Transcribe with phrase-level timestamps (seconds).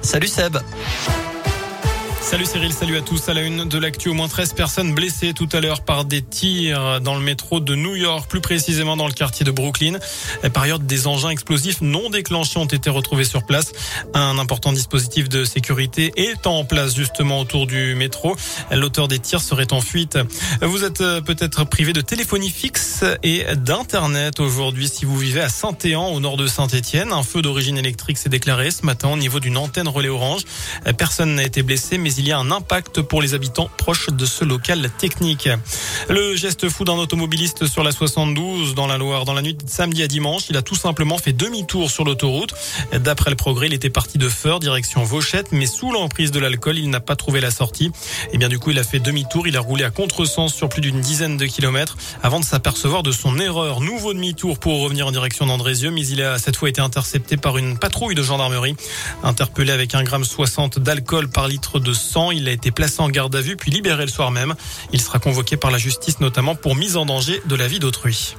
[0.00, 0.56] Salut Seb.
[2.28, 3.26] Salut Cyril, salut à tous.
[3.30, 6.20] À la une de l'actu, au moins 13 personnes blessées tout à l'heure par des
[6.20, 9.96] tirs dans le métro de New York, plus précisément dans le quartier de Brooklyn.
[10.52, 13.72] Par ailleurs, des engins explosifs non déclenchés ont été retrouvés sur place.
[14.12, 18.36] Un important dispositif de sécurité est en place justement autour du métro.
[18.70, 20.18] L'auteur des tirs serait en fuite.
[20.60, 26.08] Vous êtes peut-être privé de téléphonie fixe et d'internet aujourd'hui si vous vivez à Saint-Éan
[26.08, 27.10] au nord de Saint-Étienne.
[27.10, 30.42] Un feu d'origine électrique s'est déclaré ce matin au niveau d'une antenne relais orange.
[30.98, 34.26] Personne n'a été blessé mais il y a un impact pour les habitants proches de
[34.26, 35.48] ce local technique.
[36.08, 39.62] Le geste fou d'un automobiliste sur la 72 dans la Loire dans la nuit de
[39.68, 42.54] samedi à dimanche, il a tout simplement fait demi-tour sur l'autoroute.
[42.92, 46.78] D'après le progrès, il était parti de Feur direction Vauchette, mais sous l'emprise de l'alcool,
[46.78, 47.92] il n'a pas trouvé la sortie.
[48.32, 50.80] Et bien du coup, il a fait demi-tour, il a roulé à contresens sur plus
[50.80, 53.80] d'une dizaine de kilomètres avant de s'apercevoir de son erreur.
[53.80, 57.58] Nouveau demi-tour pour revenir en direction d'Andrézieux, mais il a cette fois été intercepté par
[57.58, 58.74] une patrouille de gendarmerie.
[59.22, 61.92] Interpellé avec un gramme 60 d'alcool par litre de
[62.32, 64.54] il a été placé en garde à vue puis libéré le soir même.
[64.92, 68.34] Il sera convoqué par la justice notamment pour mise en danger de la vie d'autrui.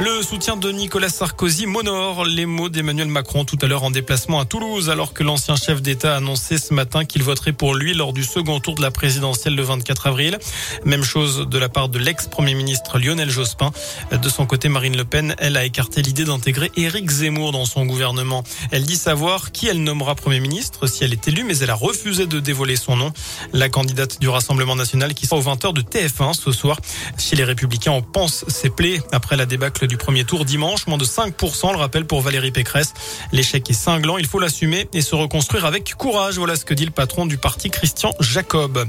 [0.00, 2.24] Le soutien de Nicolas Sarkozy m'honore.
[2.24, 5.82] Les mots d'Emmanuel Macron tout à l'heure en déplacement à Toulouse, alors que l'ancien chef
[5.82, 8.90] d'État a annoncé ce matin qu'il voterait pour lui lors du second tour de la
[8.90, 10.38] présidentielle le 24 avril.
[10.84, 13.70] Même chose de la part de l'ex-premier ministre Lionel Jospin.
[14.10, 17.86] De son côté, Marine Le Pen, elle a écarté l'idée d'intégrer Éric Zemmour dans son
[17.86, 18.42] gouvernement.
[18.72, 21.76] Elle dit savoir qui elle nommera premier ministre si elle est élue, mais elle a
[21.76, 23.12] refusé de dévoiler son nom.
[23.52, 26.80] La candidate du Rassemblement national qui sera aux 20h de TF1 ce soir.
[27.16, 30.86] Chez les Républicains, on pense ses plaies après la débâcle du premier tour dimanche.
[30.86, 32.94] Moins de 5%, le rappel pour Valérie Pécresse.
[33.32, 36.38] L'échec est cinglant, il faut l'assumer et se reconstruire avec courage.
[36.38, 38.86] Voilà ce que dit le patron du parti Christian Jacob.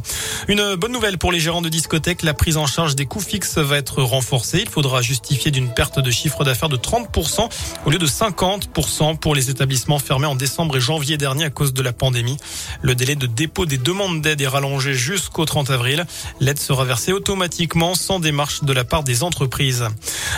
[0.47, 3.57] Une bonne nouvelle pour les gérants de discothèques, la prise en charge des coûts fixes
[3.57, 4.59] va être renforcée.
[4.61, 7.49] Il faudra justifier d'une perte de chiffre d'affaires de 30%
[7.85, 11.73] au lieu de 50% pour les établissements fermés en décembre et janvier dernier à cause
[11.73, 12.37] de la pandémie.
[12.81, 16.05] Le délai de dépôt des demandes d'aide est rallongé jusqu'au 30 avril.
[16.39, 19.85] L'aide sera versée automatiquement sans démarche de la part des entreprises.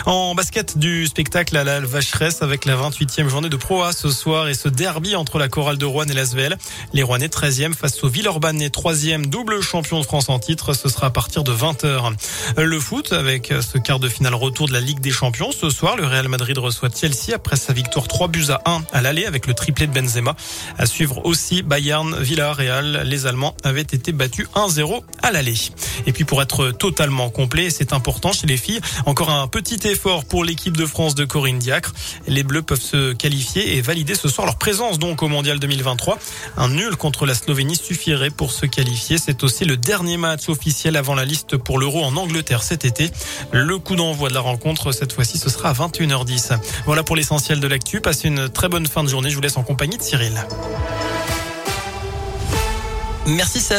[0.06, 4.08] En basket du spectacle à la Vacheresse avec la 28e journée de Pro A ce
[4.08, 6.56] soir et ce derby entre la chorale de Rouen et l'Asvel.
[6.94, 10.72] Les Rouennais 13e face au Villeurbanne 3e double champion de France en titre.
[10.72, 12.14] Ce sera à partir de 20h.
[12.56, 15.52] Le foot avec ce quart de finale retour de la Ligue des Champions.
[15.52, 19.02] Ce soir, le Real Madrid reçoit Chelsea après sa victoire 3 buts à 1 à
[19.02, 20.34] l'aller avec le triplé de Benzema.
[20.78, 23.02] À suivre aussi Bayern, Villarreal.
[23.04, 25.56] Les Allemands avaient été battus 1-0 à l'aller.
[26.06, 30.24] Et puis pour être totalement complet, c'est important chez les filles, encore un petit effort
[30.38, 31.92] pour l'équipe de France de Corinne Diacre.
[32.28, 36.16] Les Bleus peuvent se qualifier et valider ce soir leur présence donc au Mondial 2023.
[36.56, 39.18] Un nul contre la Slovénie suffirait pour se qualifier.
[39.18, 43.10] C'est aussi le dernier match officiel avant la liste pour l'Euro en Angleterre cet été.
[43.50, 46.56] Le coup d'envoi de la rencontre, cette fois-ci, ce sera à 21h10.
[46.86, 48.00] Voilà pour l'essentiel de l'actu.
[48.00, 49.30] Passez une très bonne fin de journée.
[49.30, 50.40] Je vous laisse en compagnie de Cyril.
[53.26, 53.76] Merci Seb.